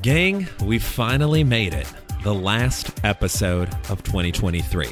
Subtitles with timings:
[0.00, 1.92] Gang, we finally made it.
[2.22, 4.88] The last episode of 2023.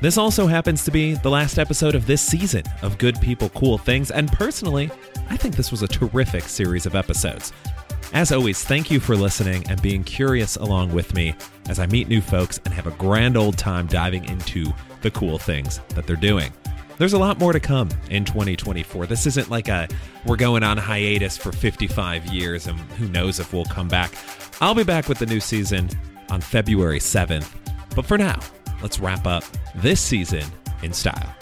[0.00, 3.76] This also happens to be the last episode of this season of Good People, Cool
[3.76, 4.90] Things, and personally,
[5.28, 7.52] I think this was a terrific series of episodes.
[8.14, 11.34] As always, thank you for listening and being curious along with me
[11.68, 14.72] as I meet new folks and have a grand old time diving into
[15.02, 16.52] the cool things that they're doing.
[16.98, 19.06] There's a lot more to come in 2024.
[19.06, 19.86] This isn't like a
[20.26, 24.12] we're going on hiatus for 55 years and who knows if we'll come back.
[24.60, 25.88] I'll be back with the new season
[26.28, 27.54] on February 7th.
[27.94, 28.40] But for now,
[28.82, 29.44] let's wrap up
[29.76, 30.44] this season
[30.82, 31.34] in style.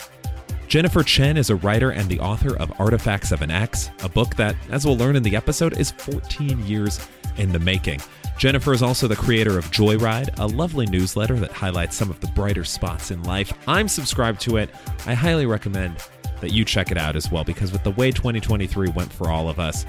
[0.68, 4.34] Jennifer Chen is a writer and the author of Artifacts of an Ex, a book
[4.36, 7.00] that, as we'll learn in the episode, is 14 years
[7.38, 8.00] in the making.
[8.38, 12.26] Jennifer is also the creator of Joyride, a lovely newsletter that highlights some of the
[12.28, 13.52] brighter spots in life.
[13.66, 14.68] I'm subscribed to it.
[15.06, 15.96] I highly recommend
[16.42, 19.48] that you check it out as well because with the way 2023 went for all
[19.48, 19.86] of us,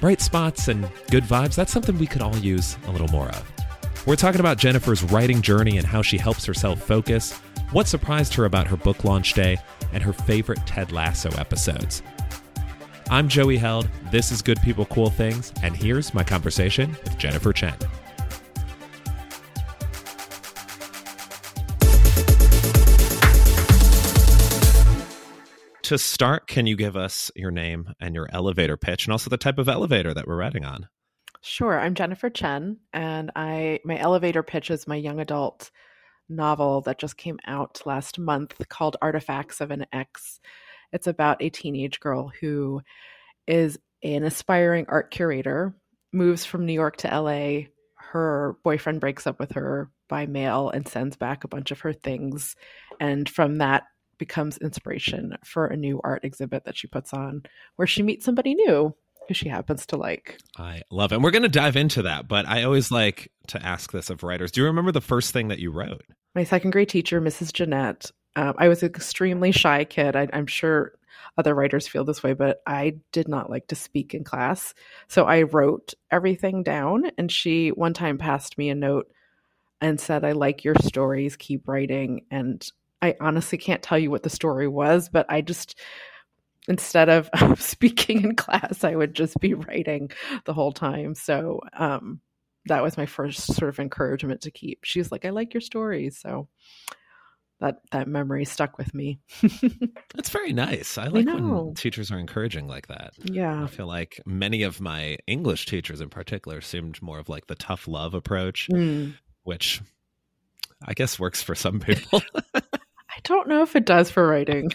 [0.00, 3.48] bright spots and good vibes, that's something we could all use a little more of.
[4.04, 7.38] We're talking about Jennifer's writing journey and how she helps herself focus,
[7.70, 9.58] what surprised her about her book launch day,
[9.92, 12.02] and her favorite Ted Lasso episodes.
[13.12, 13.88] I'm Joey Held.
[14.12, 17.76] This is Good People, Cool Things, and here's my conversation with Jennifer Chen.
[25.82, 29.36] To start, can you give us your name and your elevator pitch, and also the
[29.36, 30.86] type of elevator that we're riding on?
[31.40, 31.80] Sure.
[31.80, 35.72] I'm Jennifer Chen, and I my elevator pitch is my young adult
[36.28, 40.38] novel that just came out last month called Artifacts of an Ex
[40.92, 42.82] it's about a teenage girl who
[43.46, 45.74] is an aspiring art curator,
[46.12, 47.68] moves from New York to LA.
[47.96, 51.92] Her boyfriend breaks up with her by mail and sends back a bunch of her
[51.92, 52.56] things.
[52.98, 53.84] And from that
[54.18, 57.42] becomes inspiration for a new art exhibit that she puts on
[57.76, 58.94] where she meets somebody new
[59.28, 60.38] who she happens to like.
[60.58, 61.16] I love it.
[61.16, 64.22] And we're going to dive into that, but I always like to ask this of
[64.22, 64.50] writers.
[64.50, 66.02] Do you remember the first thing that you wrote?
[66.34, 67.52] My second grade teacher, Mrs.
[67.52, 70.16] Jeanette, um, I was an extremely shy kid.
[70.16, 70.94] I, I'm sure
[71.36, 74.74] other writers feel this way, but I did not like to speak in class.
[75.08, 79.10] So I wrote everything down, and she one time passed me a note
[79.80, 82.26] and said, I like your stories, keep writing.
[82.30, 82.66] And
[83.00, 85.78] I honestly can't tell you what the story was, but I just,
[86.68, 90.10] instead of speaking in class, I would just be writing
[90.44, 91.14] the whole time.
[91.14, 92.20] So um,
[92.66, 94.80] that was my first sort of encouragement to keep.
[94.84, 96.18] She was like, I like your stories.
[96.18, 96.48] So
[97.60, 99.20] that that memory stuck with me.
[100.14, 100.96] That's very nice.
[100.98, 103.12] I like I when teachers are encouraging like that.
[103.22, 103.64] Yeah.
[103.64, 107.54] I feel like many of my English teachers in particular seemed more of like the
[107.54, 109.14] tough love approach, mm.
[109.44, 109.82] which
[110.84, 112.22] I guess works for some people.
[112.54, 114.72] I don't know if it does for writing.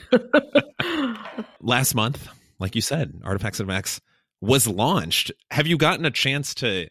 [1.62, 2.28] Last month,
[2.60, 4.00] like you said, Artifacts of an Ex
[4.42, 5.32] was launched.
[5.50, 6.88] Have you gotten a chance to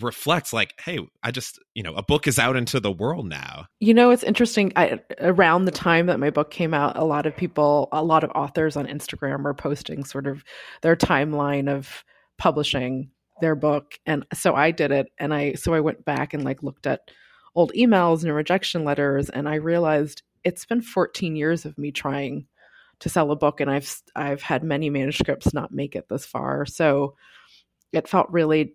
[0.00, 3.66] reflects like hey i just you know a book is out into the world now.
[3.78, 7.26] You know it's interesting I, around the time that my book came out a lot
[7.26, 10.44] of people a lot of authors on instagram were posting sort of
[10.80, 12.04] their timeline of
[12.38, 13.10] publishing
[13.42, 16.62] their book and so i did it and i so i went back and like
[16.62, 17.10] looked at
[17.54, 22.46] old emails and rejection letters and i realized it's been 14 years of me trying
[23.00, 26.64] to sell a book and i've i've had many manuscripts not make it this far
[26.64, 27.14] so
[27.92, 28.74] it felt really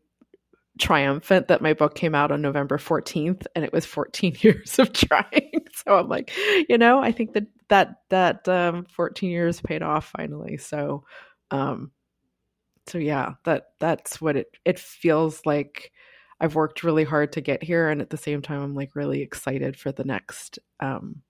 [0.77, 4.93] triumphant that my book came out on November 14th and it was 14 years of
[4.93, 5.51] trying.
[5.73, 6.31] so I'm like,
[6.69, 10.57] you know, I think that that that um 14 years paid off finally.
[10.57, 11.03] So
[11.51, 11.91] um
[12.87, 15.91] so yeah, that that's what it it feels like
[16.39, 19.21] I've worked really hard to get here and at the same time I'm like really
[19.21, 21.21] excited for the next um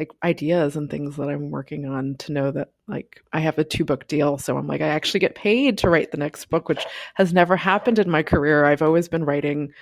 [0.00, 3.64] like ideas and things that I'm working on to know that like I have a
[3.64, 4.38] two book deal.
[4.38, 6.84] So I'm like, I actually get paid to write the next book, which
[7.14, 8.64] has never happened in my career.
[8.64, 9.72] I've always been writing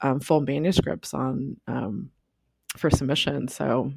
[0.00, 2.10] um, full manuscripts on um,
[2.76, 3.48] for submission.
[3.48, 3.92] So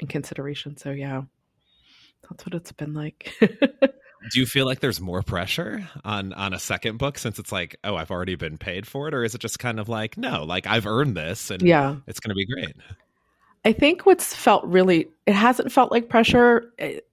[0.00, 0.76] in consideration.
[0.76, 1.22] So yeah,
[2.28, 3.32] that's what it's been like.
[4.30, 7.76] Do you feel like there's more pressure on on a second book since it's like,
[7.82, 10.44] oh, I've already been paid for it, or is it just kind of like, no,
[10.44, 12.76] like I've earned this and yeah, it's going to be great.
[13.64, 16.72] I think what's felt really, it hasn't felt like pressure.
[16.78, 17.06] It,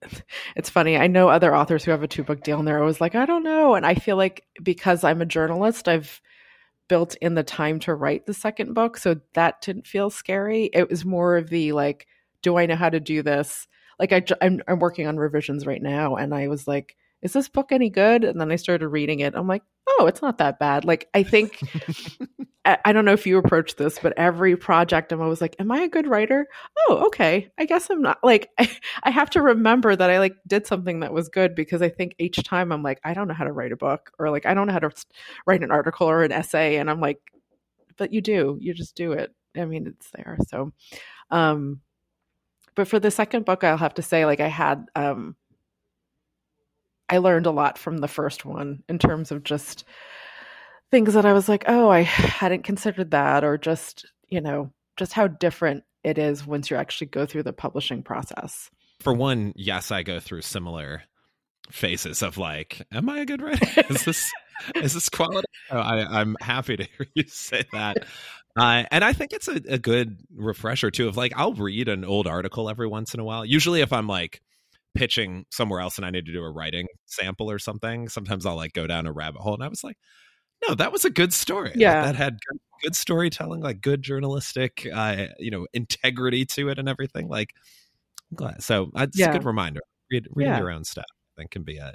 [0.56, 0.98] it's funny.
[0.98, 3.26] I know other authors who have a two book deal and they're always like, I
[3.26, 3.76] don't know.
[3.76, 6.20] And I feel like because I'm a journalist, I've
[6.88, 8.98] built in the time to write the second book.
[8.98, 10.72] So that didn't feel scary.
[10.74, 12.08] It was more of the like,
[12.42, 13.68] do I know how to do this?
[14.00, 16.16] Like I, I'm, I'm working on revisions right now.
[16.16, 18.24] And I was like, is this book any good?
[18.24, 19.36] And then I started reading it.
[19.36, 20.86] I'm like, oh, it's not that bad.
[20.86, 21.60] Like, I think,
[22.66, 25.72] I, I, don't know if you approach this, but every project I'm always like, am
[25.72, 26.48] I a good writer?
[26.88, 27.50] Oh, okay.
[27.58, 28.20] I guess I'm not.
[28.24, 28.72] Like, I,
[29.04, 32.16] I have to remember that I like did something that was good because I think
[32.20, 34.54] each time I'm like, I don't know how to write a book or like, I
[34.54, 34.92] don't know how to
[35.46, 36.78] write an article or an essay.
[36.78, 37.20] And I'm like,
[37.98, 39.34] but you do, you just do it.
[39.58, 40.38] I mean, it's there.
[40.48, 40.72] So,
[41.32, 41.82] um,
[42.76, 45.36] but for the second book, I'll have to say, like, I had, um,
[47.10, 49.84] I learned a lot from the first one in terms of just
[50.92, 55.14] things that I was like, oh, I hadn't considered that, or just, you know, just
[55.14, 58.70] how different it is once you actually go through the publishing process.
[59.00, 61.04] For one, yes, I go through similar
[61.72, 63.84] phases of like, am I a good writer?
[63.90, 64.32] Is this
[64.76, 65.48] is this quality?
[65.72, 68.06] Oh, I, I'm happy to hear you say that.
[68.58, 72.04] Uh, and I think it's a, a good refresher too of like I'll read an
[72.04, 73.46] old article every once in a while.
[73.46, 74.42] Usually if I'm like
[74.96, 78.56] pitching somewhere else and I need to do a writing sample or something, sometimes I'll
[78.56, 79.98] like go down a rabbit hole and I was like,
[80.68, 81.72] no, that was a good story.
[81.76, 82.02] Yeah.
[82.02, 86.80] Like, that had good, good, storytelling, like good journalistic, uh, you know, integrity to it
[86.80, 87.30] and everything.
[87.30, 87.54] Like,
[88.32, 88.64] I'm glad.
[88.64, 89.30] So uh, it's yeah.
[89.30, 89.82] a good reminder.
[90.12, 90.60] Read, reading yeah.
[90.60, 91.06] your own stuff,
[91.38, 91.94] I think, can be a,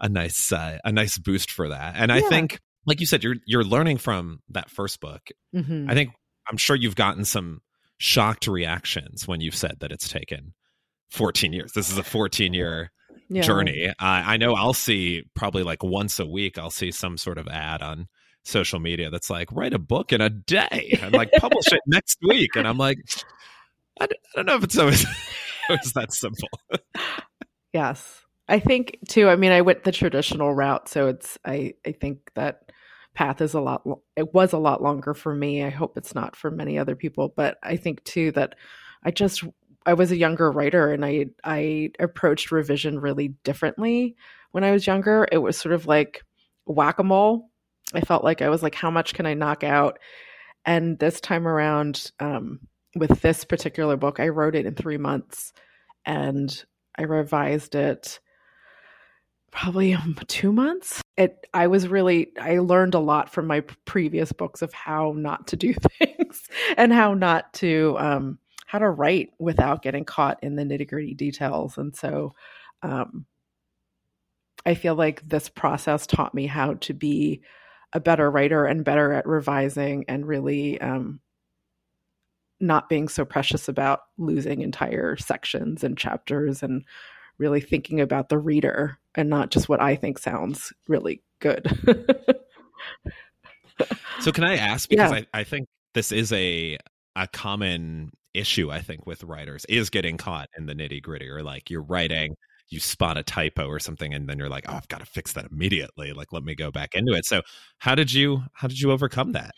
[0.00, 1.94] a nice, uh, a nice boost for that.
[1.96, 2.16] And yeah.
[2.16, 5.28] I think, like you said, you're, you're learning from that first book.
[5.54, 5.90] Mm-hmm.
[5.90, 6.10] I think,
[6.48, 7.60] I'm sure you've gotten some
[7.98, 10.54] shocked reactions when you've said that it's taken
[11.10, 11.72] 14 years.
[11.72, 12.90] This is a 14 year
[13.28, 13.42] yeah.
[13.42, 13.88] journey.
[13.88, 17.48] Uh, I know I'll see probably like once a week, I'll see some sort of
[17.48, 18.08] ad on
[18.42, 22.18] social media that's like, write a book in a day and like publish it next
[22.22, 22.56] week.
[22.56, 22.98] And I'm like,
[24.00, 25.04] I don't, I don't know if it's always,
[25.68, 26.48] always that simple.
[27.72, 28.22] yes.
[28.48, 30.88] I think too, I mean, I went the traditional route.
[30.88, 32.72] So it's, I, I think that
[33.14, 33.86] path is a lot,
[34.16, 35.62] it was a lot longer for me.
[35.62, 38.56] I hope it's not for many other people, but I think too that
[39.04, 39.44] I just
[39.86, 44.16] I was a younger writer and I I approached revision really differently
[44.52, 45.26] when I was younger.
[45.30, 46.22] It was sort of like
[46.66, 47.48] whack-a-mole.
[47.94, 49.98] I felt like I was like, how much can I knock out?
[50.64, 52.60] And this time around, um,
[52.94, 55.52] with this particular book, I wrote it in three months
[56.04, 56.64] and
[56.96, 58.20] I revised it
[59.50, 61.00] probably um, two months.
[61.16, 65.48] It I was really I learned a lot from my previous books of how not
[65.48, 68.38] to do things and how not to um,
[68.70, 71.76] how to write without getting caught in the nitty gritty details.
[71.76, 72.36] And so
[72.84, 73.26] um,
[74.64, 77.42] I feel like this process taught me how to be
[77.92, 81.18] a better writer and better at revising and really um,
[82.60, 86.84] not being so precious about losing entire sections and chapters and
[87.38, 91.66] really thinking about the reader and not just what I think sounds really good.
[94.20, 95.22] so can I ask because yeah.
[95.34, 96.78] I, I think this is a
[97.16, 101.42] a common issue I think with writers is getting caught in the nitty gritty or
[101.42, 102.36] like you're writing
[102.70, 105.32] you spot a typo or something and then you're like oh I've got to fix
[105.32, 107.24] that immediately like let me go back into it.
[107.24, 107.42] So
[107.78, 109.52] how did you how did you overcome that?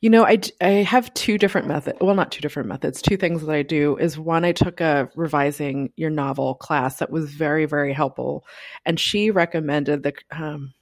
[0.00, 3.42] You know I I have two different methods well not two different methods two things
[3.42, 7.66] that I do is one I took a revising your novel class that was very
[7.66, 8.44] very helpful
[8.86, 10.72] and she recommended the um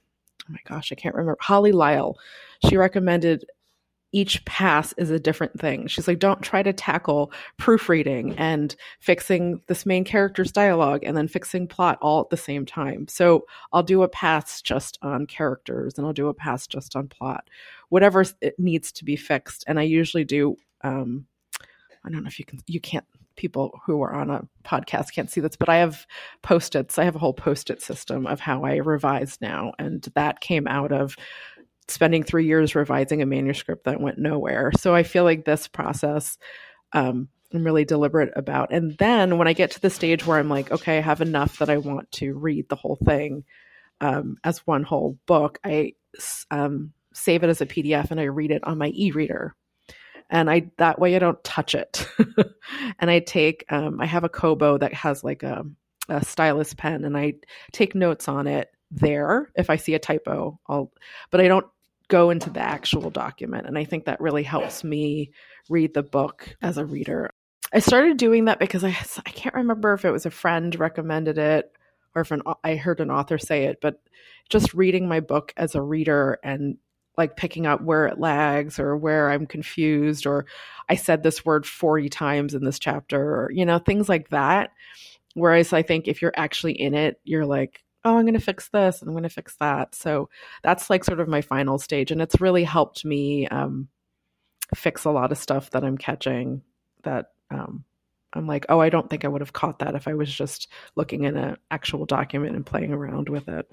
[0.48, 2.18] oh my gosh I can't remember Holly Lisle.
[2.68, 3.46] She recommended
[4.12, 5.86] each pass is a different thing.
[5.86, 11.28] She's like, don't try to tackle proofreading and fixing this main character's dialogue and then
[11.28, 13.06] fixing plot all at the same time.
[13.08, 17.08] So I'll do a pass just on characters and I'll do a pass just on
[17.08, 17.48] plot,
[17.88, 19.64] whatever it needs to be fixed.
[19.66, 21.26] And I usually do, um,
[22.04, 23.04] I don't know if you can, you can't,
[23.36, 26.06] people who are on a podcast can't see this, but I have
[26.42, 26.98] post its.
[26.98, 29.72] I have a whole post it system of how I revise now.
[29.78, 31.16] And that came out of
[31.90, 34.72] spending three years revising a manuscript that went nowhere.
[34.78, 36.38] So I feel like this process
[36.92, 38.72] um, I'm really deliberate about.
[38.72, 41.58] And then when I get to the stage where I'm like, okay, I have enough
[41.58, 43.44] that I want to read the whole thing
[44.00, 45.94] um, as one whole book, I
[46.50, 49.54] um, save it as a PDF and I read it on my e-reader.
[50.32, 52.06] And I that way I don't touch it.
[53.00, 55.64] and I take um, I have a Kobo that has like a,
[56.08, 57.34] a stylus pen, and I
[57.72, 60.60] take notes on it there if I see a typo.
[60.68, 60.92] I'll,
[61.32, 61.66] but I don't
[62.10, 63.66] go into the actual document.
[63.66, 65.30] And I think that really helps me
[65.70, 67.30] read the book as a reader.
[67.72, 68.88] I started doing that because I,
[69.24, 71.72] I can't remember if it was a friend recommended it
[72.14, 74.02] or if an, I heard an author say it, but
[74.50, 76.76] just reading my book as a reader and
[77.16, 80.46] like picking up where it lags or where I'm confused or
[80.88, 84.70] I said this word 40 times in this chapter or, you know, things like that.
[85.34, 88.68] Whereas I think if you're actually in it, you're like, oh, I'm going to fix
[88.68, 89.94] this and I'm going to fix that.
[89.94, 90.28] So
[90.62, 92.10] that's like sort of my final stage.
[92.10, 93.88] And it's really helped me um,
[94.74, 96.62] fix a lot of stuff that I'm catching
[97.02, 97.84] that um,
[98.32, 100.68] I'm like, oh, I don't think I would have caught that if I was just
[100.96, 103.70] looking in an actual document and playing around with it.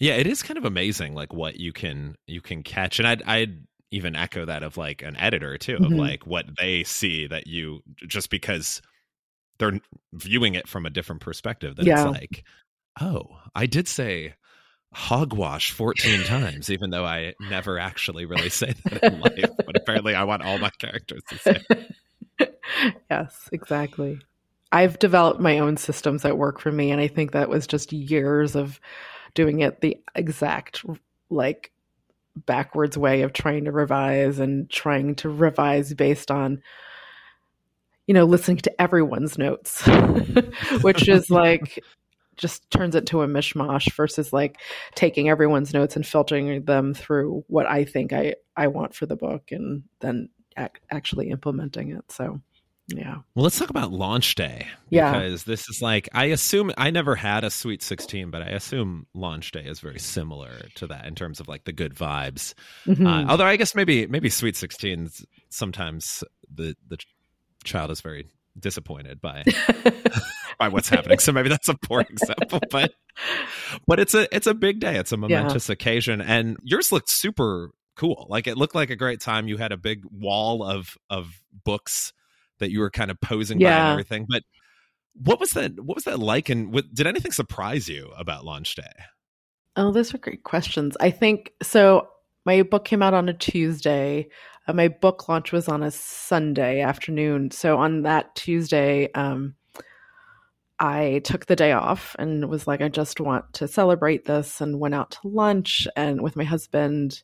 [0.00, 3.22] Yeah, it is kind of amazing, like what you can you can catch, and I'd
[3.24, 5.98] I'd even echo that of like an editor too, of Mhm.
[5.98, 8.80] like what they see that you just because
[9.58, 9.80] they're
[10.12, 11.76] viewing it from a different perspective.
[11.76, 11.94] That Yeah.
[11.96, 12.44] it's like,
[13.00, 14.34] oh, I did say
[14.92, 19.50] hogwash 14 times, even though I never actually really say that in life.
[19.64, 21.62] But apparently, I want all my characters to say.
[23.10, 24.20] yes, exactly.
[24.70, 27.92] I've developed my own systems that work for me, and I think that was just
[27.92, 28.80] years of
[29.34, 30.84] doing it the exact
[31.30, 31.72] like
[32.46, 36.62] backwards way of trying to revise and trying to revise based on
[38.06, 39.86] you know listening to everyone's notes
[40.82, 41.82] which is like
[42.38, 44.58] just turns it to a mishmash versus like
[44.94, 49.16] taking everyone's notes and filtering them through what I think I I want for the
[49.16, 52.40] book and then ac- actually implementing it so
[52.88, 54.66] yeah Well, let's talk about launch day.
[54.88, 55.12] Yeah.
[55.12, 59.06] Because this is like, I assume, I never had a Sweet 16, but I assume
[59.12, 62.54] launch day is very similar to that in terms of like the good vibes.
[62.86, 63.06] Mhm.
[63.06, 66.96] Uh, although I guess maybe, maybe Sweet 16s, sometimes the, the
[67.62, 68.26] child is very
[68.58, 69.44] disappointed by,
[70.58, 71.18] by what's happening.
[71.18, 72.92] So maybe that's a poor example, but,
[73.86, 74.96] but it's a, it's a big day.
[74.96, 76.20] It's a momentous occasion.
[76.20, 78.26] And yours looked super cool.
[78.28, 79.48] Like it looked like a great time.
[79.48, 82.12] You had a big wall of, of books
[82.58, 84.26] that you were kind of posing by and everything.
[84.28, 84.42] But
[85.14, 85.78] what was that?
[85.80, 86.48] What was that like?
[86.48, 88.92] And what, did anything surprise you about launch day?
[89.76, 90.96] Oh, those are great questions.
[91.00, 92.08] I think so.
[92.44, 94.28] My book came out on a Tuesday.
[94.68, 97.50] Uh, my book launch was on a Sunday afternoon.
[97.50, 99.54] So on that Tuesday, um,
[100.78, 104.78] I took the day off and was like, I just want to celebrate this, and
[104.78, 107.22] went out to lunch and with my husband.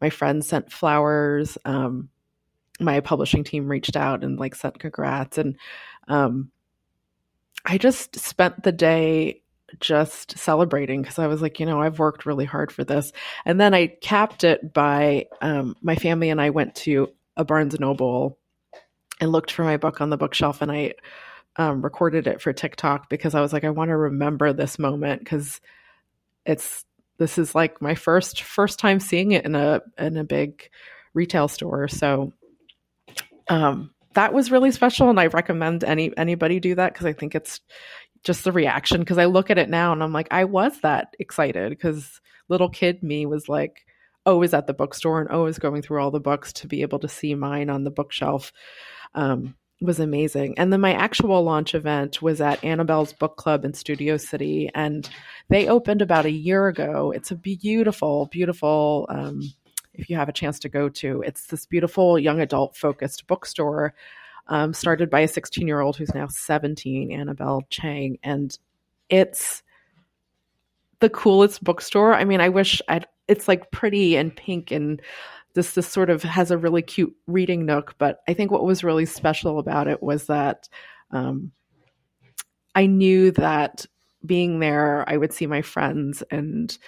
[0.00, 1.58] My friends sent flowers.
[1.64, 2.08] Um,
[2.78, 5.56] my publishing team reached out and like sent congrats, and
[6.08, 6.50] um,
[7.64, 9.42] I just spent the day
[9.80, 13.12] just celebrating because I was like, you know, I've worked really hard for this.
[13.44, 17.74] And then I capped it by um, my family and I went to a Barnes
[17.74, 18.38] and Noble
[19.20, 20.94] and looked for my book on the bookshelf and I
[21.56, 25.20] um, recorded it for TikTok because I was like, I want to remember this moment
[25.20, 25.60] because
[26.44, 26.84] it's
[27.18, 30.68] this is like my first first time seeing it in a in a big
[31.14, 31.88] retail store.
[31.88, 32.32] So
[33.48, 37.34] um, that was really special, and I recommend any anybody do that because I think
[37.34, 37.60] it's
[38.26, 39.00] just the reaction.
[39.00, 42.68] Because I look at it now and I'm like, I was that excited because little
[42.68, 43.86] kid me was like,
[44.26, 46.98] oh, is at the bookstore and is going through all the books to be able
[46.98, 48.52] to see mine on the bookshelf.
[49.14, 50.58] Um, was amazing.
[50.58, 55.08] And then my actual launch event was at Annabelle's Book Club in Studio City, and
[55.50, 57.12] they opened about a year ago.
[57.14, 59.06] It's a beautiful, beautiful.
[59.10, 59.42] Um,
[59.92, 63.94] if you have a chance to go to, it's this beautiful young adult focused bookstore
[64.48, 68.56] um, started by a 16 year old who's now 17, Annabelle Chang, and
[69.08, 69.62] it's
[71.00, 72.14] the coolest bookstore.
[72.14, 73.06] I mean, I wish I'd.
[73.28, 75.02] It's like pretty and pink and
[75.56, 78.84] this this sort of has a really cute reading nook but i think what was
[78.84, 80.68] really special about it was that
[81.10, 81.50] um,
[82.76, 83.84] i knew that
[84.24, 86.78] being there i would see my friends and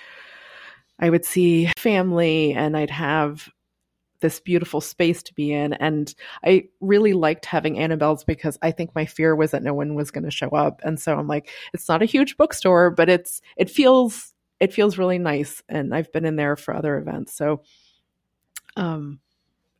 [1.00, 3.48] i would see family and i'd have
[4.20, 5.72] this beautiful space to be in.
[5.74, 9.94] And i really liked having annabelle's because i think my fear was that no one
[9.94, 10.80] was going to show up.
[10.84, 14.98] And so i'm like it's not a huge bookstore but it's it feels it feels
[14.98, 15.62] really nice.
[15.68, 17.34] And i've been in there for other events.
[17.34, 17.62] So
[18.76, 19.20] um,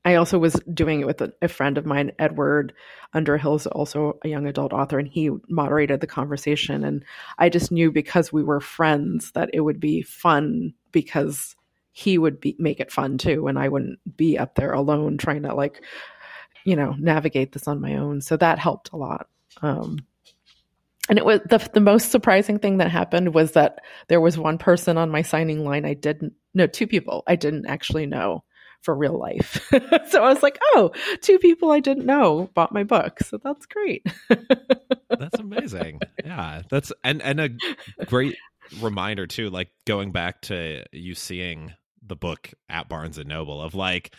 [0.05, 2.73] I also was doing it with a, a friend of mine, Edward
[3.13, 6.83] Underhill, is also a young adult author, and he moderated the conversation.
[6.83, 7.05] And
[7.39, 11.57] I just knew because we were friends that it would be fun because
[11.99, 15.43] he would be make it fun too, and I wouldn't be up there alone trying
[15.43, 15.83] to like,
[16.65, 18.21] you know, navigate this on my own.
[18.21, 19.27] So that helped a lot.
[19.63, 19.99] Um,
[21.09, 24.59] and it was the the most surprising thing that happened was that there was one
[24.59, 28.45] person on my signing line I didn't no two people I didn't actually know
[28.83, 29.69] for real life.
[30.09, 33.19] so I was like, oh, two people I didn't know bought my book.
[33.25, 34.07] So that's great.
[35.11, 35.99] That's amazing.
[36.25, 36.63] yeah.
[36.71, 37.51] That's and and a
[38.05, 38.37] great
[38.81, 41.73] reminder too, like going back to you seeing
[42.09, 44.15] the book at Barnes and Noble of like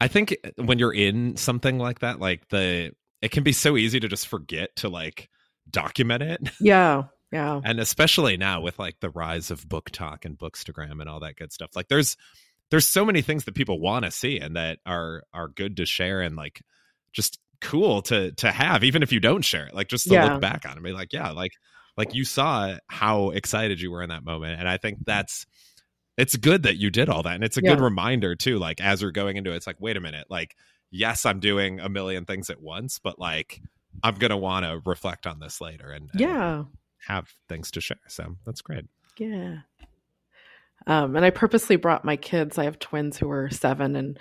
[0.00, 3.98] I think when you're in something like that, like the it can be so easy
[4.00, 5.28] to just forget to like
[5.70, 6.50] document it.
[6.60, 7.04] yeah.
[7.32, 7.60] Yeah.
[7.64, 11.52] And especially now with like the rise of BookTok and bookstagram and all that good
[11.52, 11.70] stuff.
[11.74, 12.16] Like there's
[12.70, 15.86] there's so many things that people want to see and that are are good to
[15.86, 16.62] share and like
[17.12, 20.32] just cool to to have even if you don't share it like just to Yeah.
[20.32, 21.52] look back on it and be like yeah like
[21.96, 25.04] like you saw how excited you were in that moment and i think mm.
[25.06, 25.46] that's
[26.16, 29.02] it's good that you did all that and it's a good reminder too like as
[29.02, 30.56] you're going into it it's like wait a minute like
[30.90, 33.60] yes, I'm doing a million things at once, but like
[34.02, 36.64] I'm gonna want to reflect on this later and, and yeah,
[37.06, 37.98] have things to share.
[38.08, 38.84] So that's great.
[39.18, 39.58] Yeah.
[40.88, 42.58] Um, and I purposely brought my kids.
[42.58, 44.18] I have twins who are seven, and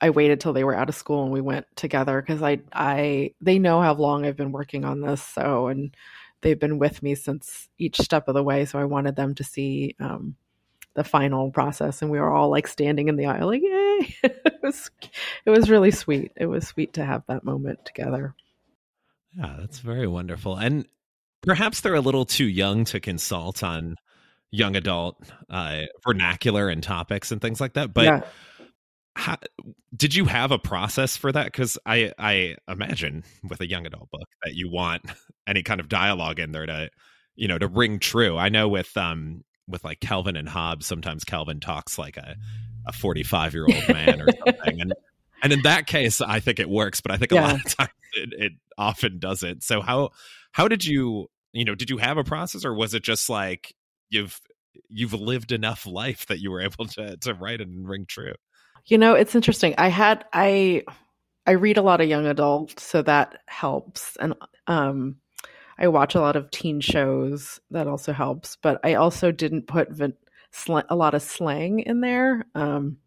[0.00, 3.32] I waited till they were out of school and we went together because I, I,
[3.40, 5.22] they know how long I've been working on this.
[5.22, 5.96] So, and
[6.42, 8.64] they've been with me since each step of the way.
[8.64, 10.36] So I wanted them to see um,
[10.94, 14.16] the final process, and we were all like standing in the aisle, like yay!
[14.22, 14.90] it was,
[15.44, 16.32] it was really sweet.
[16.36, 18.34] It was sweet to have that moment together.
[19.36, 20.56] Yeah, that's very wonderful.
[20.56, 20.86] And
[21.42, 23.96] perhaps they're a little too young to consult on
[24.50, 25.16] young adult
[25.50, 27.92] uh, vernacular and topics and things like that.
[27.92, 28.20] But yeah.
[29.16, 29.36] how,
[29.94, 31.46] did you have a process for that?
[31.46, 35.02] Because I I imagine with a young adult book that you want
[35.46, 36.90] any kind of dialogue in there to
[37.34, 38.36] you know to ring true.
[38.36, 42.36] I know with um with like Calvin and Hobbes, sometimes Calvin talks like a
[42.86, 44.92] a 45 year old man or something and
[45.42, 47.46] and in that case i think it works but i think a yeah.
[47.46, 50.10] lot of times it, it, often doesn't so how
[50.52, 53.74] how did you you know did you have a process or was it just like
[54.10, 54.38] you've
[54.88, 58.34] you've lived enough life that you were able to to write and ring true.
[58.86, 59.74] You know, it's interesting.
[59.78, 60.82] I had I
[61.46, 64.34] I read a lot of young adult, so that helps, and
[64.66, 65.16] um,
[65.78, 67.60] I watch a lot of teen shows.
[67.70, 70.14] That also helps, but I also didn't put vin-
[70.50, 72.46] sl- a lot of slang in there.
[72.54, 72.98] Um,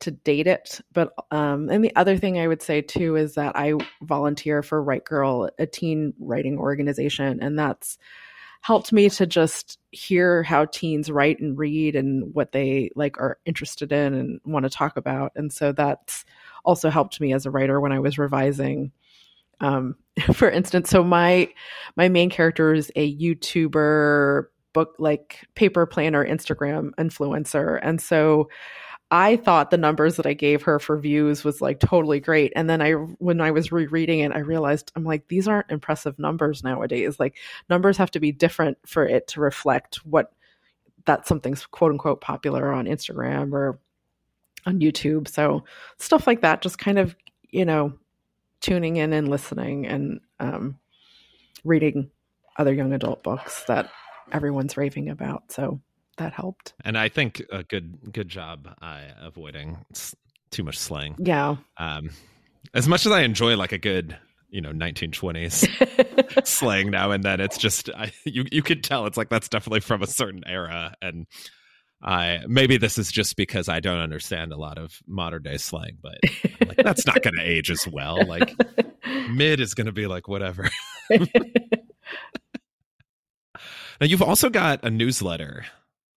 [0.00, 0.80] to date it.
[0.92, 4.84] But um, and the other thing I would say too is that I volunteer for
[4.84, 7.98] WriteGirl, a teen writing organization, and that's
[8.60, 13.38] helped me to just hear how teens write and read and what they like are
[13.44, 16.24] interested in and want to talk about and so that's
[16.64, 18.90] also helped me as a writer when i was revising
[19.60, 19.94] um,
[20.32, 21.48] for instance so my
[21.96, 28.48] my main character is a youtuber book like paper planner instagram influencer and so
[29.10, 32.52] I thought the numbers that I gave her for views was like totally great.
[32.54, 36.18] And then I, when I was rereading it, I realized I'm like, these aren't impressive
[36.18, 37.18] numbers nowadays.
[37.18, 37.36] Like
[37.70, 40.32] numbers have to be different for it to reflect what
[41.06, 43.78] that something's quote unquote popular on Instagram or
[44.66, 45.26] on YouTube.
[45.26, 45.64] So
[45.98, 47.16] stuff like that, just kind of,
[47.48, 47.94] you know,
[48.60, 50.78] tuning in and listening and um,
[51.64, 52.10] reading
[52.56, 53.90] other young adult books that
[54.32, 55.50] everyone's raving about.
[55.52, 55.80] So
[56.16, 56.74] that helped.
[56.84, 59.78] And I think a good good job uh, avoiding
[60.50, 61.16] too much slang.
[61.18, 61.56] Yeah.
[61.76, 62.10] Um,
[62.74, 64.16] as much as I enjoy like a good
[64.50, 69.16] you know 1920s slang now and then, it's just I, you you could tell it's
[69.16, 71.26] like that's definitely from a certain era and.
[72.02, 75.98] I maybe this is just because I don't understand a lot of modern day slang,
[76.00, 76.18] but
[76.64, 78.24] like, that's not going to age as well.
[78.24, 78.54] Like
[79.30, 80.70] mid is going to be like whatever.
[81.10, 81.26] now
[84.00, 85.64] you've also got a newsletter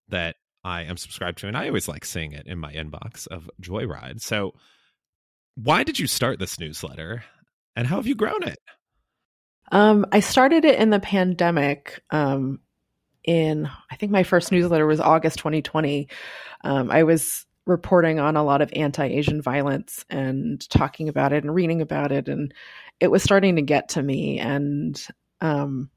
[0.09, 3.49] that I am subscribed to, and I always like seeing it in my inbox of
[3.61, 4.21] Joyride.
[4.21, 4.53] So,
[5.55, 7.23] why did you start this newsletter,
[7.75, 8.59] and how have you grown it?
[9.71, 12.03] Um, I started it in the pandemic.
[12.11, 12.59] Um,
[13.23, 16.07] in I think my first newsletter was August 2020.
[16.63, 21.53] Um, I was reporting on a lot of anti-Asian violence and talking about it and
[21.53, 22.53] reading about it, and
[22.99, 24.39] it was starting to get to me.
[24.39, 25.01] And
[25.41, 25.89] um,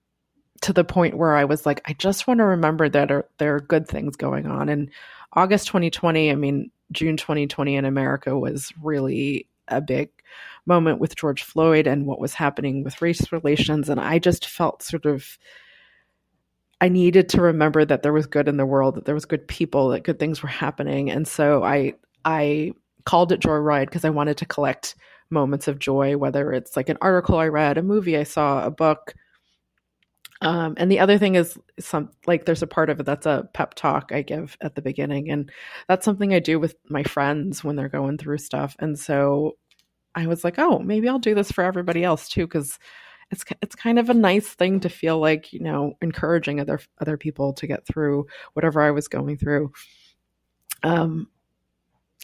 [0.62, 3.56] to the point where I was like, I just want to remember that are, there
[3.56, 4.68] are good things going on.
[4.68, 4.90] And
[5.32, 10.10] August 2020, I mean, June 2020 in America was really a big
[10.66, 13.88] moment with George Floyd and what was happening with race relations.
[13.88, 15.38] And I just felt sort of,
[16.84, 19.48] I needed to remember that there was good in the world, that there was good
[19.48, 21.10] people, that good things were happening.
[21.10, 21.94] And so I,
[22.26, 22.72] I
[23.06, 24.94] called it Joyride because I wanted to collect
[25.30, 28.70] moments of joy, whether it's like an article I read, a movie I saw, a
[28.70, 29.14] book,
[30.42, 33.48] um, and the other thing is some like there's a part of it that's a
[33.54, 35.50] pep talk I give at the beginning, and
[35.88, 38.76] that's something I do with my friends when they're going through stuff.
[38.78, 39.56] And so
[40.14, 42.78] I was like, oh, maybe I'll do this for everybody else too, because
[43.34, 47.16] it's it's kind of a nice thing to feel like you know encouraging other other
[47.16, 49.72] people to get through whatever I was going through.
[50.84, 51.28] Um,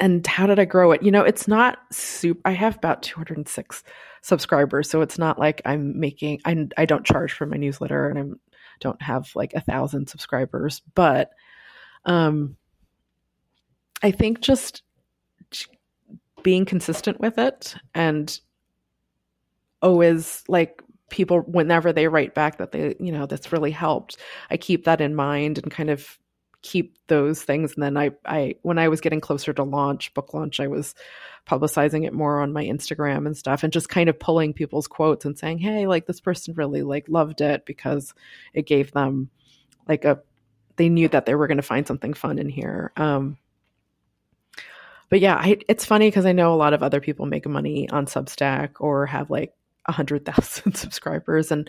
[0.01, 1.03] and how did I grow it?
[1.03, 2.41] You know, it's not super.
[2.45, 3.83] I have about 206
[4.23, 6.41] subscribers, so it's not like I'm making.
[6.45, 8.37] I I don't charge for my newsletter, and I
[8.79, 11.31] don't have like a thousand subscribers, but
[12.05, 12.57] um,
[14.03, 14.83] I think just
[16.43, 18.41] being consistent with it and
[19.83, 24.17] always like people whenever they write back that they you know that's really helped
[24.51, 26.19] i keep that in mind and kind of
[26.63, 27.75] keep those things.
[27.75, 30.95] And then I I when I was getting closer to launch book launch I was
[31.47, 35.25] publicizing it more on my Instagram and stuff and just kind of pulling people's quotes
[35.25, 38.15] and saying hey like this person really like loved it because
[38.53, 39.31] it gave them
[39.89, 40.21] like a
[40.77, 42.93] they knew that they were going to find something fun in here.
[42.97, 43.39] Um
[45.09, 47.91] but yeah, I, it's funny because I know a lot of other people make money
[47.91, 49.53] on Substack or have like
[49.87, 51.69] a hundred thousand subscribers, and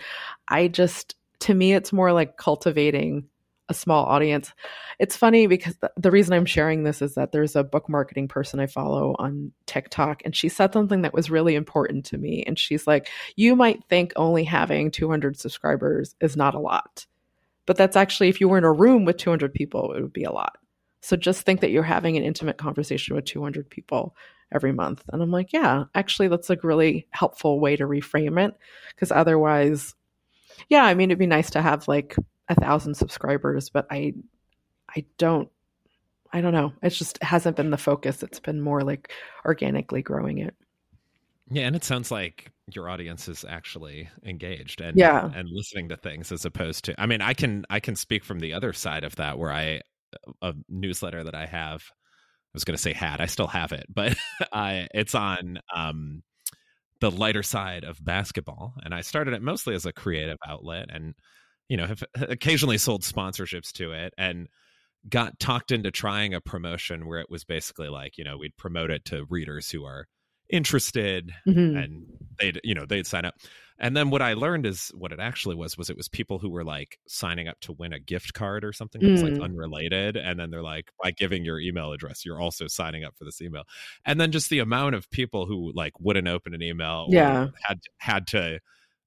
[0.49, 3.27] I just to me it's more like cultivating
[3.71, 4.53] a small audience.
[4.99, 8.59] It's funny because the reason I'm sharing this is that there's a book marketing person
[8.59, 12.43] I follow on TikTok, and she said something that was really important to me.
[12.45, 17.07] And she's like, You might think only having 200 subscribers is not a lot,
[17.65, 20.25] but that's actually, if you were in a room with 200 people, it would be
[20.25, 20.57] a lot.
[21.01, 24.15] So just think that you're having an intimate conversation with 200 people
[24.51, 25.03] every month.
[25.11, 28.55] And I'm like, yeah, actually, that's a really helpful way to reframe it.
[28.89, 29.95] Because otherwise,
[30.69, 32.15] yeah, I mean, it'd be nice to have like
[32.49, 34.13] a thousand subscribers, but I,
[34.95, 35.49] I don't,
[36.33, 36.73] I don't know.
[36.81, 38.23] It's just it hasn't been the focus.
[38.23, 39.11] It's been more like
[39.45, 40.55] organically growing it.
[41.49, 45.29] Yeah, and it sounds like your audience is actually engaged and yeah.
[45.35, 48.39] and listening to things as opposed to I mean, I can I can speak from
[48.39, 49.81] the other side of that where I
[50.41, 51.83] a newsletter that I have
[52.53, 54.17] was going to say had, I still have it, but
[54.53, 56.23] I it's on um
[56.99, 61.15] the lighter side of basketball and I started it mostly as a creative outlet and
[61.71, 64.49] you know, have occasionally sold sponsorships to it and
[65.07, 68.91] got talked into trying a promotion where it was basically like, you know, we'd promote
[68.91, 70.05] it to readers who are
[70.51, 71.77] interested mm-hmm.
[71.77, 72.05] and
[72.39, 73.35] they'd, you know, they'd sign up.
[73.81, 76.51] And then what I learned is what it actually was was it was people who
[76.51, 79.43] were like signing up to win a gift card or something that was like mm.
[79.43, 80.17] unrelated.
[80.17, 83.41] And then they're like, by giving your email address, you're also signing up for this
[83.41, 83.63] email.
[84.05, 87.47] And then just the amount of people who like wouldn't open an email yeah.
[87.63, 88.59] had had to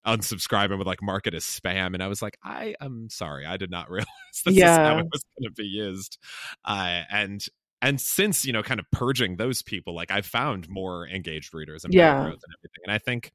[0.04, 1.94] unsubscribe and would like mark it as spam.
[1.94, 4.08] And I was like, I am sorry, I did not realize
[4.44, 4.72] this yeah.
[4.72, 6.18] is how it was going to be used.
[6.64, 7.44] Uh, and
[7.84, 11.84] and since you know, kind of purging those people, like I've found more engaged readers
[11.84, 12.16] and yeah.
[12.16, 12.82] and everything.
[12.84, 13.32] And I think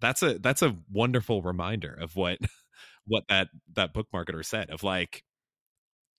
[0.00, 2.38] that's a that's a wonderful reminder of what
[3.06, 5.22] what that that book marketer said of like,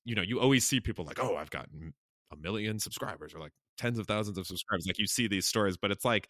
[0.04, 1.96] you know, you always see people like, oh, I've gotten
[2.32, 4.86] a million subscribers or like tens of thousands of subscribers.
[4.86, 6.30] Like you see these stories, but it's like,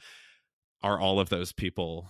[0.82, 2.08] are all of those people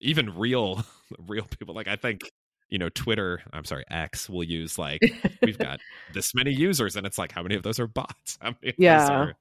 [0.00, 0.84] even real
[1.26, 2.20] real people like i think
[2.68, 5.00] you know twitter i'm sorry x will use like
[5.42, 5.80] we've got
[6.12, 8.38] this many users and it's like how many of those are bots?
[8.40, 9.08] How many yeah.
[9.08, 9.34] are,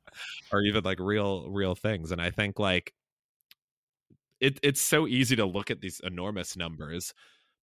[0.51, 2.11] are, even like real real things?
[2.11, 2.93] And i think like
[4.39, 7.13] it, it's so easy to look at these enormous numbers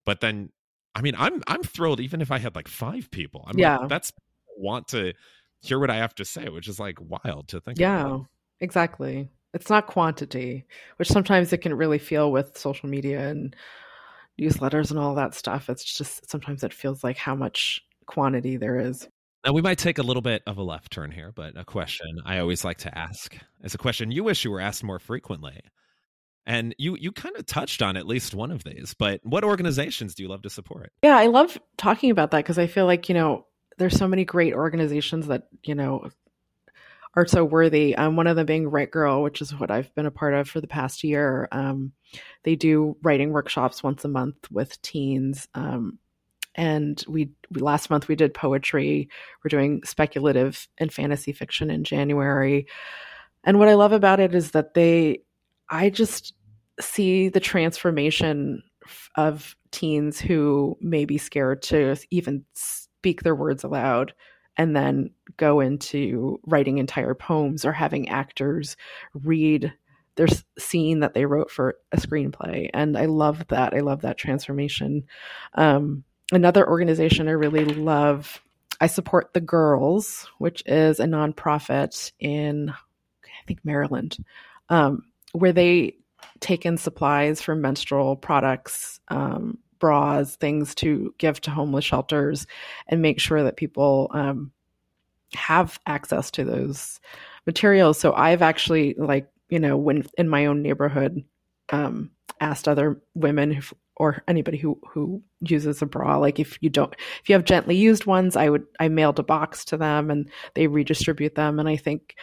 [0.04, 0.50] but then
[0.94, 3.44] i mean i'm i'm thrilled even if i had like five people.
[3.46, 3.86] I'm yeah.
[3.88, 4.12] that's
[4.56, 5.12] want to
[5.62, 8.26] hear what i have to say which is like wild to think yeah about.
[8.60, 9.30] exactly.
[9.54, 10.64] It's not quantity,
[10.96, 13.54] which sometimes it can really feel with social media and
[14.40, 15.68] newsletters and all that stuff.
[15.68, 19.08] It's just sometimes it feels like how much quantity there is.
[19.44, 22.06] Now, we might take a little bit of a left turn here, but a question
[22.24, 25.60] I always like to ask is a question you wish you were asked more frequently.
[26.44, 30.14] And you you kind of touched on at least one of these, but what organizations
[30.14, 30.92] do you love to support?
[31.04, 33.46] Yeah, I love talking about that because I feel like, you know,
[33.78, 36.08] there's so many great organizations that, you know,
[37.14, 37.94] are so worthy.
[37.94, 40.60] Um, one of them being WriteGirl, which is what I've been a part of for
[40.60, 41.48] the past year.
[41.52, 41.92] Um,
[42.44, 45.48] they do writing workshops once a month with teens.
[45.54, 45.98] Um,
[46.54, 49.08] and we, we, last month we did poetry.
[49.42, 52.66] We're doing speculative and fantasy fiction in January.
[53.44, 55.20] And what I love about it is that they,
[55.68, 56.34] I just
[56.80, 58.62] see the transformation
[59.16, 64.12] of teens who may be scared to even speak their words aloud
[64.56, 68.76] and then go into writing entire poems or having actors
[69.14, 69.72] read
[70.16, 72.68] their scene that they wrote for a screenplay.
[72.74, 73.74] And I love that.
[73.74, 75.04] I love that transformation.
[75.54, 78.42] Um, another organization I really love,
[78.80, 84.18] I support The Girls, which is a nonprofit in, I think, Maryland,
[84.68, 85.96] um, where they
[86.40, 92.46] take in supplies for menstrual products, um, bras, things to give to homeless shelters,
[92.86, 94.52] and make sure that people um,
[95.34, 97.00] have access to those
[97.46, 97.98] materials.
[97.98, 101.24] So I've actually, like, you know, when in my own neighborhood,
[101.70, 106.70] um, asked other women who, or anybody who who uses a bra, like if you
[106.70, 110.12] don't, if you have gently used ones, I would I mailed a box to them
[110.12, 111.58] and they redistribute them.
[111.58, 112.14] And I think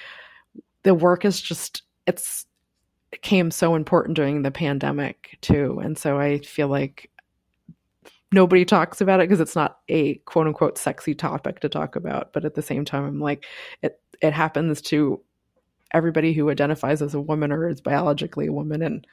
[0.84, 2.46] the work is just it's
[3.12, 5.80] it came so important during the pandemic too.
[5.84, 7.10] And so I feel like
[8.32, 12.34] nobody talks about it because it's not a quote unquote sexy topic to talk about.
[12.34, 13.46] But at the same time, I'm like,
[13.82, 15.22] it it happens to
[15.92, 19.08] everybody who identifies as a woman or is biologically a woman and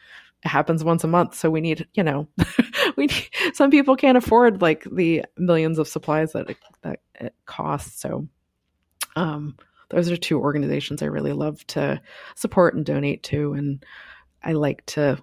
[0.45, 2.29] it happens once a month so we need you know
[2.97, 7.35] we need, some people can't afford like the millions of supplies that it, that it
[7.47, 8.29] costs so
[9.17, 9.57] um
[9.89, 12.01] those are two organizations i really love to
[12.35, 13.83] support and donate to and
[14.45, 15.19] i like to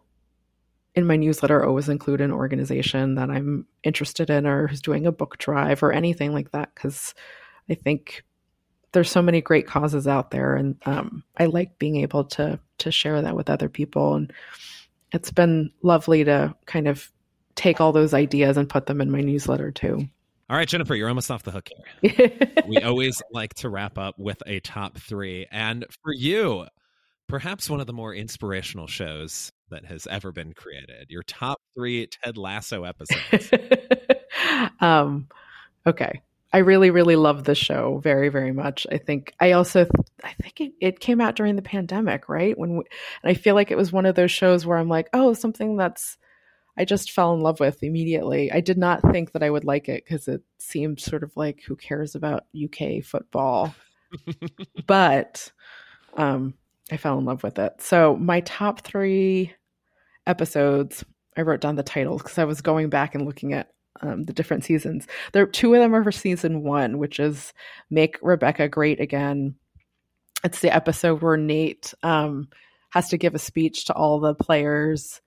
[0.95, 5.11] in my newsletter always include an organization that I'm interested in or who's doing a
[5.11, 7.13] book drive or anything like that because
[7.69, 8.23] I think
[8.93, 12.91] there's so many great causes out there, and um, I like being able to to
[12.91, 14.15] share that with other people.
[14.15, 14.31] And
[15.11, 17.11] it's been lovely to kind of
[17.55, 20.07] take all those ideas and put them in my newsletter too.
[20.49, 21.69] All right, Jennifer, you're almost off the hook
[22.01, 22.31] here.
[22.67, 25.47] we always like to wrap up with a top three.
[25.51, 26.67] And for you,
[27.27, 31.07] perhaps one of the more inspirational shows that has ever been created.
[31.09, 33.51] Your top three Ted Lasso episodes.
[34.79, 35.27] um,
[35.85, 36.21] okay.
[36.53, 38.85] I really, really love the show very, very much.
[38.91, 39.87] I think I also,
[40.23, 42.57] I think it, it came out during the pandemic, right?
[42.57, 42.83] When, we,
[43.23, 45.77] and I feel like it was one of those shows where I'm like, oh, something
[45.77, 46.17] that's,
[46.77, 48.51] I just fell in love with immediately.
[48.51, 51.61] I did not think that I would like it because it seemed sort of like,
[51.65, 53.73] who cares about UK football?
[54.85, 55.51] but
[56.15, 56.53] um,
[56.91, 57.81] I fell in love with it.
[57.81, 59.53] So my top three
[60.25, 61.03] episodes,
[61.37, 63.69] I wrote down the titles because I was going back and looking at
[64.01, 65.07] um, the different seasons.
[65.31, 67.53] There, two of them are for season one, which is
[67.89, 69.55] "Make Rebecca Great Again."
[70.43, 72.49] It's the episode where Nate um,
[72.89, 75.21] has to give a speech to all the players,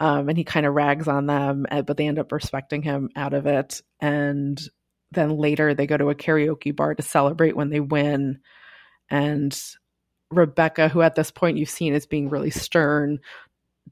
[0.00, 3.10] um, and he kind of rags on them, eh, but they end up respecting him
[3.14, 3.82] out of it.
[4.00, 4.60] And
[5.12, 8.40] then later, they go to a karaoke bar to celebrate when they win,
[9.10, 9.60] and
[10.30, 13.20] Rebecca, who at this point you've seen as being really stern,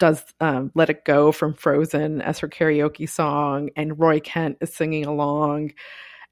[0.03, 4.75] does um, Let It Go from Frozen as her karaoke song, and Roy Kent is
[4.75, 5.75] singing along.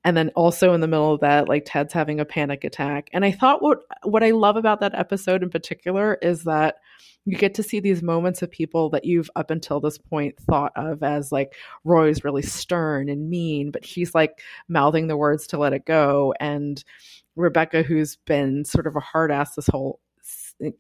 [0.03, 3.11] And then also in the middle of that, like Ted's having a panic attack.
[3.13, 6.79] And I thought what what I love about that episode in particular is that
[7.25, 10.73] you get to see these moments of people that you've up until this point thought
[10.75, 11.55] of as like
[11.85, 16.35] Roy's really stern and mean, but he's like mouthing the words to let it go.
[16.41, 16.83] And
[17.37, 20.01] Rebecca, who's been sort of a hard ass this whole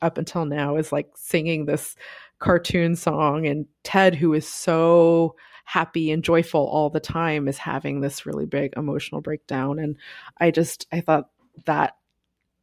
[0.02, 1.94] up until now, is like singing this
[2.40, 8.00] cartoon song and Ted who is so happy and joyful all the time is having
[8.00, 9.78] this really big emotional breakdown.
[9.78, 9.96] And
[10.38, 11.30] I just I thought
[11.66, 11.96] that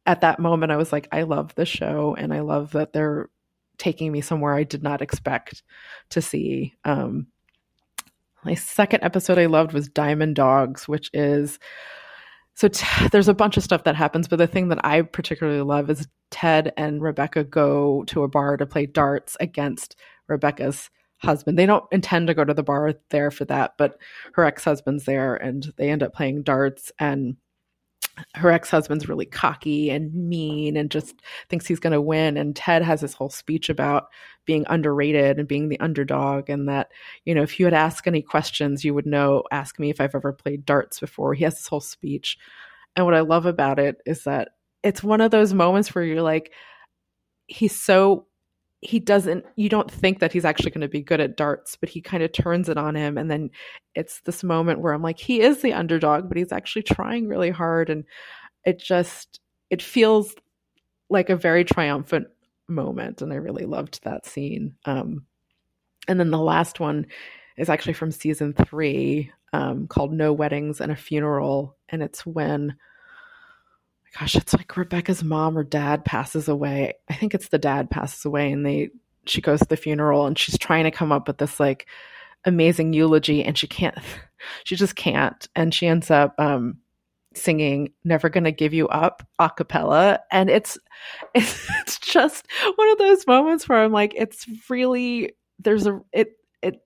[0.04, 3.30] at that moment I was like I love the show and I love that they're
[3.78, 5.62] taking me somewhere I did not expect
[6.10, 6.74] to see.
[6.84, 7.28] Um
[8.44, 11.58] my second episode I loved was Diamond Dogs which is
[12.58, 15.62] so t- there's a bunch of stuff that happens, but the thing that I particularly
[15.62, 21.56] love is Ted and Rebecca go to a bar to play darts against Rebecca's husband.
[21.56, 23.98] They don't intend to go to the bar there for that, but
[24.34, 26.90] her ex husband's there and they end up playing darts.
[26.98, 27.36] And
[28.34, 32.82] her ex-husband's really cocky and mean and just thinks he's going to win and ted
[32.82, 34.08] has this whole speech about
[34.44, 36.90] being underrated and being the underdog and that
[37.24, 40.14] you know if you had asked any questions you would know ask me if i've
[40.14, 41.34] ever played darts before.
[41.34, 42.38] He has this whole speech.
[42.96, 44.50] And what i love about it is that
[44.82, 46.52] it's one of those moments where you're like
[47.46, 48.26] he's so
[48.80, 51.88] he doesn't you don't think that he's actually going to be good at darts but
[51.88, 53.50] he kind of turns it on him and then
[53.94, 57.50] it's this moment where i'm like he is the underdog but he's actually trying really
[57.50, 58.04] hard and
[58.64, 60.34] it just it feels
[61.10, 62.28] like a very triumphant
[62.68, 64.74] moment and i really loved that scene.
[64.84, 65.24] Um
[66.06, 67.06] and then the last one
[67.58, 72.76] is actually from season three um, called no weddings and a funeral and it's when
[74.18, 76.94] gosh, it's like Rebecca's mom or dad passes away.
[77.08, 78.90] I think it's the dad passes away and they
[79.26, 81.86] she goes to the funeral and she's trying to come up with this like
[82.44, 83.98] amazing eulogy and she can't
[84.64, 85.48] she just can't.
[85.54, 86.78] And she ends up um
[87.34, 90.20] singing never gonna give you up a cappella.
[90.32, 90.78] And it's
[91.34, 96.80] it's just one of those moments where i'm like it's really there's a it it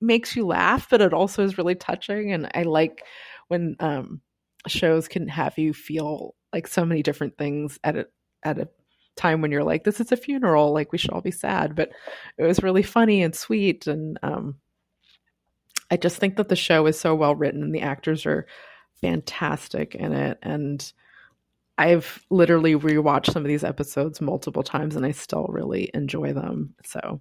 [0.00, 2.32] makes you laugh but it also is really touching.
[2.32, 3.02] And i like
[3.48, 4.20] when um
[4.66, 8.06] shows can have you feel like so many different things at a
[8.42, 8.68] at a
[9.16, 11.74] time when you're like this is a funeral like we should all be sad.
[11.74, 11.90] But
[12.36, 14.56] it was really funny and sweet and um
[15.90, 18.46] i just think that the show is so well written and the actors are
[19.00, 20.38] fantastic in it.
[20.42, 20.92] And
[21.78, 26.74] i've literally rewatched some of these episodes multiple times and i still really enjoy them.
[26.84, 27.20] So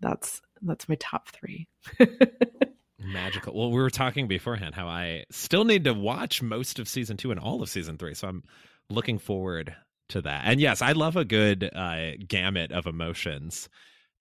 [0.00, 1.68] that's that's my top three
[3.00, 3.54] magical.
[3.54, 7.30] Well, we were talking beforehand how I still need to watch most of season two
[7.30, 8.14] and all of season three.
[8.14, 8.44] So I'm
[8.88, 9.74] looking forward
[10.10, 10.42] to that.
[10.44, 13.68] And yes, I love a good uh, gamut of emotions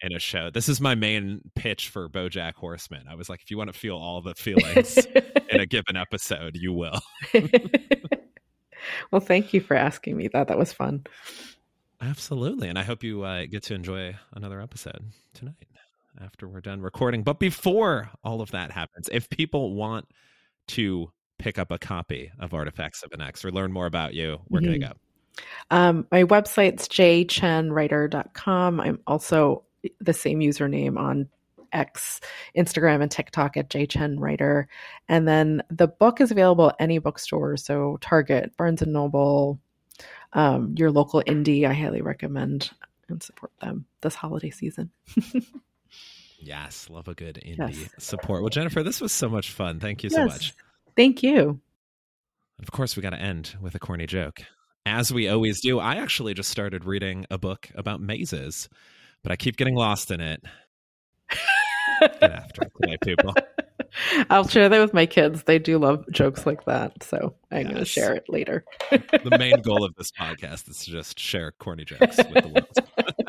[0.02, 0.50] in a show.
[0.50, 3.06] This is my main pitch for BoJack Horseman.
[3.10, 4.98] I was like, if you want to feel all the feelings
[5.50, 7.00] in a given episode, you will.
[9.12, 10.48] well, thank you for asking me that.
[10.48, 11.06] That was fun.
[12.02, 15.56] Absolutely, and I hope you uh, get to enjoy another episode tonight
[16.24, 17.24] after we're done recording.
[17.24, 20.08] But before all of that happens, if people want
[20.70, 24.40] to pick up a copy of Artifacts of an Ex or learn more about you,
[24.48, 24.72] where mm-hmm.
[24.72, 24.94] can they mm-hmm.
[24.94, 25.00] go?
[25.72, 28.80] Um, my website's jchenwriter.com.
[28.80, 29.64] I'm also
[30.02, 31.30] the same username on
[31.72, 32.20] X,
[32.58, 34.66] Instagram, and TikTok at jchenwriter.
[35.08, 39.60] And then the book is available at any bookstore, so Target, Barnes and Noble,
[40.34, 42.72] um, your local indie, I highly recommend
[43.08, 44.92] and support them this holiday season.
[46.40, 47.90] yes, love a good indie yes.
[47.98, 48.42] support.
[48.42, 49.80] Well, Jennifer, this was so much fun.
[49.80, 50.54] Thank you so much.
[50.96, 51.60] Thank you.
[52.62, 54.42] Of course, we got to end with a corny joke.
[54.86, 58.70] As we always do, I actually just started reading a book about mazes,
[59.24, 60.44] but I keep getting lost in it.
[62.02, 63.34] Get after it today, people.
[64.30, 65.44] I'll share that with my kids.
[65.44, 67.04] They do love jokes like that.
[67.04, 67.68] So I'm yes.
[67.68, 68.66] going to share it later.
[68.90, 73.26] the main goal of this podcast is to just share corny jokes with the world.